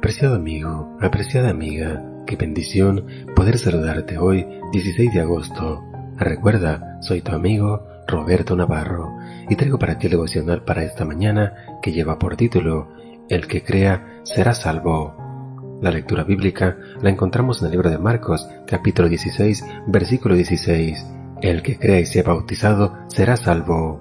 [0.00, 3.04] Apreciado amigo, apreciada amiga, qué bendición
[3.36, 5.84] poder saludarte hoy, 16 de agosto.
[6.16, 9.14] Recuerda, soy tu amigo Roberto Navarro
[9.50, 12.88] y traigo para ti el devocional para esta mañana que lleva por título
[13.28, 15.78] El que crea será salvo.
[15.82, 21.06] La lectura bíblica la encontramos en el libro de Marcos, capítulo 16, versículo 16.
[21.42, 24.00] El que crea y sea bautizado será salvo.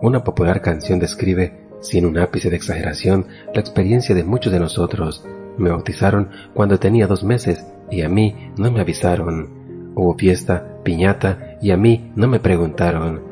[0.00, 5.24] Una popular canción describe sin un ápice de exageración, la experiencia de muchos de nosotros.
[5.58, 9.92] Me bautizaron cuando tenía dos meses y a mí no me avisaron.
[9.94, 13.22] Hubo fiesta, piñata y a mí no me preguntaron.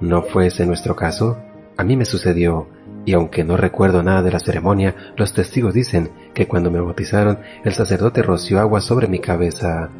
[0.00, 1.38] ¿No fue ese nuestro caso?
[1.76, 2.68] A mí me sucedió,
[3.04, 7.38] y aunque no recuerdo nada de la ceremonia, los testigos dicen que cuando me bautizaron
[7.64, 9.90] el sacerdote roció agua sobre mi cabeza.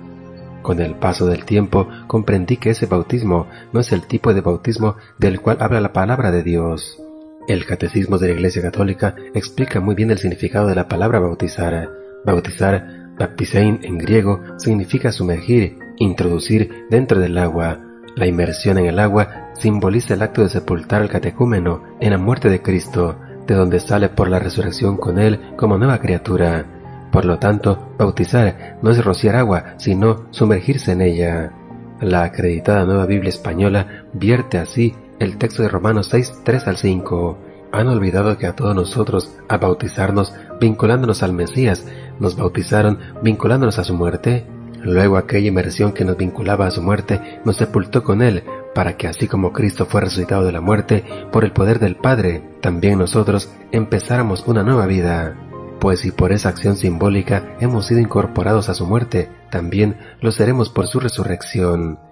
[0.62, 4.96] Con el paso del tiempo comprendí que ese bautismo no es el tipo de bautismo
[5.18, 6.98] del cual habla la palabra de Dios.
[7.50, 11.90] El Catecismo de la Iglesia Católica explica muy bien el significado de la palabra bautizar.
[12.24, 17.80] Bautizar, baptisein en griego, significa sumergir, introducir dentro del agua.
[18.14, 22.48] La inmersión en el agua simboliza el acto de sepultar al catecúmeno en la muerte
[22.50, 26.64] de Cristo, de donde sale por la resurrección con él como nueva criatura.
[27.10, 31.52] Por lo tanto, bautizar no es rociar agua, sino sumergirse en ella.
[32.00, 37.38] La acreditada Nueva Biblia Española vierte así el texto de Romanos 6, 3 al 5.
[37.72, 41.86] Han olvidado que a todos nosotros, a bautizarnos vinculándonos al Mesías,
[42.18, 44.46] nos bautizaron vinculándonos a su muerte.
[44.82, 48.42] Luego aquella inmersión que nos vinculaba a su muerte nos sepultó con él,
[48.74, 52.42] para que así como Cristo fue resucitado de la muerte por el poder del Padre,
[52.62, 55.36] también nosotros empezáramos una nueva vida.
[55.80, 60.70] Pues si por esa acción simbólica hemos sido incorporados a su muerte, también lo seremos
[60.70, 62.09] por su resurrección.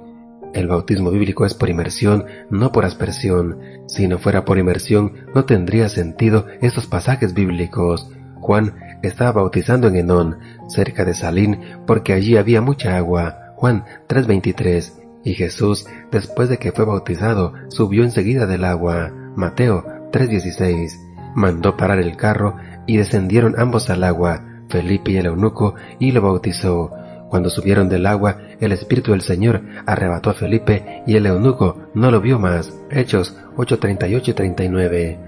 [0.55, 3.59] El bautismo bíblico es por inmersión, no por aspersión.
[3.87, 8.11] Si no fuera por inmersión, no tendría sentido estos pasajes bíblicos.
[8.41, 10.39] Juan estaba bautizando en Enón,
[10.69, 13.53] cerca de Salín, porque allí había mucha agua.
[13.57, 14.95] Juan 3:23.
[15.25, 19.13] Y Jesús, después de que fue bautizado, subió enseguida del agua.
[19.37, 20.99] Mateo 3:16.
[21.35, 22.57] Mandó parar el carro
[22.87, 26.91] y descendieron ambos al agua, Felipe y el eunuco, y lo bautizó.
[27.29, 32.11] Cuando subieron del agua, el Espíritu del Señor arrebató a Felipe y el eunuco no
[32.11, 32.75] lo vio más.
[32.91, 35.19] Hechos 8:38 y 39.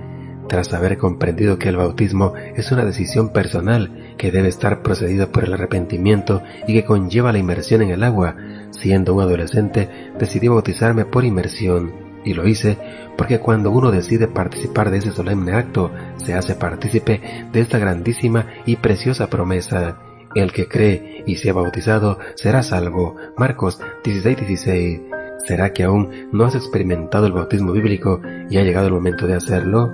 [0.48, 5.44] Tras haber comprendido que el bautismo es una decisión personal que debe estar procedida por
[5.44, 8.34] el arrepentimiento y que conlleva la inmersión en el agua,
[8.70, 9.88] siendo un adolescente
[10.18, 11.92] decidí bautizarme por inmersión
[12.24, 12.78] y lo hice
[13.16, 17.20] porque cuando uno decide participar de ese solemne acto, se hace partícipe
[17.52, 19.98] de esta grandísima y preciosa promesa
[20.34, 23.16] el que cree y sea bautizado será salvo.
[23.36, 25.02] Marcos 16:16.
[25.46, 28.20] ¿Será que aún no has experimentado el bautismo bíblico
[28.50, 29.90] y ha llegado el momento de hacerlo?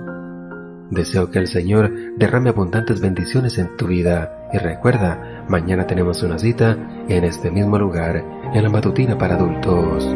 [0.89, 6.39] Deseo que el Señor derrame abundantes bendiciones en tu vida y recuerda, mañana tenemos una
[6.39, 6.77] cita
[7.09, 8.23] en este mismo lugar,
[8.53, 10.07] en la matutina para adultos.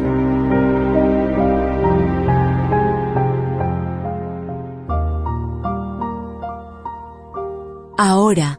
[7.98, 8.58] Ahora,